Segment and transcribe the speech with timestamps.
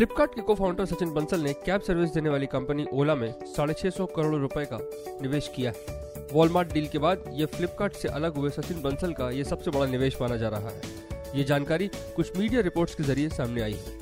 [0.00, 3.74] फ्लिपकार्ट के को फाउंडर सचिन बंसल ने कैब सर्विस देने वाली कंपनी ओला में साढ़े
[3.74, 4.78] छह सौ करोड़ रुपए का
[5.22, 9.30] निवेश किया है। वॉलमार्ट डील के बाद ये फ्लिपकार्ट से अलग हुए सचिन बंसल का
[9.30, 10.80] ये सबसे बड़ा निवेश माना जा रहा है।
[11.36, 13.98] ये जानकारी कुछ मीडिया रिपोर्ट्स के ज़रिए सामने आई है।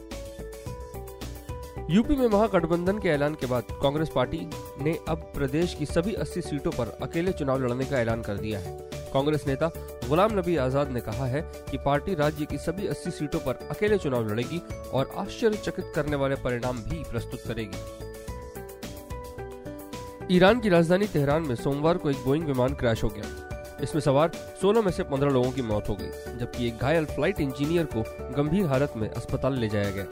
[1.90, 4.48] यूपी में महागठबंधन के ऐलान के बाद कांग्रेस पार्टी
[4.82, 8.58] ने अब प्रदेश की सभी 80 सीटों पर अकेले चुनाव लड़ने का ऐलान कर दिया
[8.58, 9.70] है। कांग्रेस नेता
[10.08, 11.40] गुलाम नबी आज़ाद ने कहा है
[11.70, 14.60] कि पार्टी राज्य की सभी 80 सीटों पर अकेले चुनाव लड़ेगी
[14.92, 17.78] और आश्चर्यचकित करने वाले परिणाम भी प्रस्तुत करेगी।
[20.30, 24.30] ईरान की राजधानी तेहरान में सोमवार को एक बोइंग विमान क्रैश हो गया। इसमें सवार
[24.62, 28.02] 16 में से 15 लोगों की मौत हो गई, जबकि एक घायल फ़्लाइट इंजीनियर को
[28.36, 30.06] गंभीर हालत में अस्पताल ले जाया गया।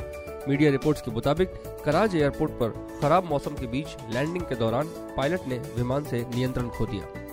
[0.49, 1.49] मीडिया रिपोर्ट्स के मुताबिक
[1.85, 6.69] कराज एयरपोर्ट पर खराब मौसम के बीच लैंडिंग के दौरान पायलट ने विमान से नियंत्रण
[6.69, 7.26] खो दिया।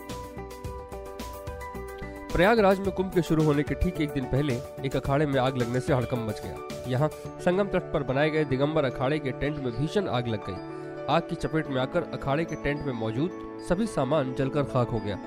[2.33, 4.53] प्रयागराज में कुंभ के शुरू होने के ठीक एक दिन पहले
[4.85, 7.09] एक अखाड़े में आग लगने से हड़कम मच गया। यहाँ
[7.41, 11.21] संगम तट पर बनाए गए दिगंबर अखाड़े के टेंट में भीषण आग लग गई। आग
[11.21, 13.29] की चपेट में आकर अखाड़े के टेंट में मौजूद
[13.69, 15.19] सभी सामान जलकर खाक हो गया।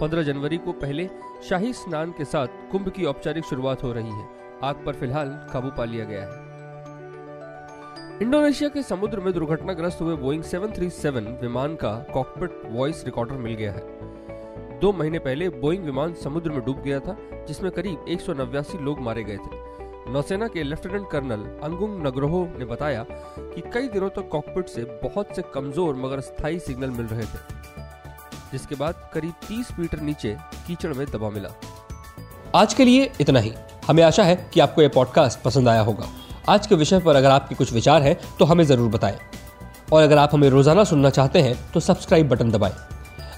[0.00, 1.08] 15 जनवरी को पहले
[1.48, 4.28] शाही स्नान के साथ कुंभ की औपचारिक शुरुआत हो रही है।
[4.62, 6.30] आग पर फ़िलहाल काबू पा लिया गया है।
[8.22, 13.72] इंडोनेशिया के समुद्र में दुर्घटनाग्रस्त हुए बोइंग 737 विमान का कॉकपिट वॉइस रिकॉर्डर मिल गया
[13.72, 14.01] है।
[14.82, 17.16] दो महीने पहले बोइंग विमान समुद्र में डूब गया था,
[17.48, 23.04] जिसमें करीब एक लोग मारे गए थे। नौसेना के लेफ्टिनेंट कर्नल अंगुंग नगरोहो ने बताया
[23.10, 27.22] कि कई दिनों तक तो कॉकपिट से बहुत से कमज़ोर मगर स्थायी सिग्नल मिल रहे
[27.22, 27.38] थे,
[28.52, 31.54] जिसके बाद करीब 30 मीटर नीचे कीचड़ में दबा मिला।
[32.54, 33.52] आज के लिए इतना ही।
[33.86, 36.08] हमें आशा है कि आपको यह पॉडकास्ट पसंद आया होगा।
[36.48, 39.18] आज के विषय पर अगर आपके कुछ विचार हैं तो हमें ज़रूर बताएँ।
[39.92, 42.74] और अगर आप हमें रोज़ाना सुनना चाहते हैं तो सब्सक्राइब बटन दबाएँ।